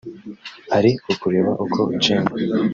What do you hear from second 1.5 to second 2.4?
uko Gen